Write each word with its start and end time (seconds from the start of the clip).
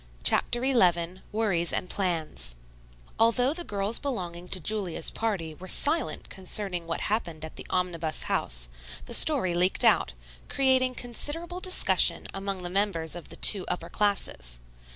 CHAPTER 0.23 0.63
XI 0.65 1.21
WORRIES 1.31 1.71
AND 1.71 1.87
PLANS 1.87 2.55
Although 3.19 3.53
the 3.53 3.63
girls 3.63 3.99
belonging 3.99 4.47
to 4.47 4.59
Julia's 4.59 5.11
party 5.11 5.53
were 5.53 5.67
silent 5.67 6.27
concerning 6.27 6.87
what 6.87 7.01
happened 7.01 7.45
at 7.45 7.55
the 7.55 7.67
Omnibus 7.69 8.23
House, 8.23 8.67
the 9.05 9.13
story 9.13 9.53
leaked 9.53 9.85
out, 9.85 10.15
creating 10.49 10.95
considerable 10.95 11.59
discussion 11.59 12.25
among 12.33 12.63
the 12.63 12.69
members 12.71 13.13
of 13.15 13.29
the 13.29 13.35
two 13.35 13.63
upper 13.67 13.89
classes. 13.91 14.59